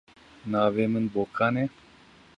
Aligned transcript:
Navê 0.51 0.85
min 0.93 1.05
Bokan 1.13 1.55
e. 1.63 1.65